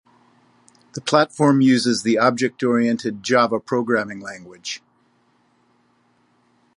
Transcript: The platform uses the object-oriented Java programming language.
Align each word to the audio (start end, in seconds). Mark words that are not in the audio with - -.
The 0.93 1.01
platform 1.01 1.61
uses 1.61 2.01
the 2.01 2.17
object-oriented 2.17 3.21
Java 3.21 3.59
programming 3.59 4.19
language. 4.19 4.81